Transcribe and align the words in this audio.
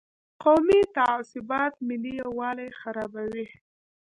قومي 0.43 0.79
تعصبات 0.95 1.73
ملي 1.87 2.11
یووالي 2.21 2.67
خرابوي. 2.79 3.45